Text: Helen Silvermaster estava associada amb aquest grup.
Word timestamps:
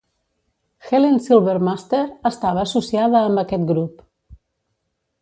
Helen 0.91 1.19
Silvermaster 1.25 2.01
estava 2.33 2.65
associada 2.65 3.23
amb 3.31 3.47
aquest 3.47 3.71
grup. 3.77 4.05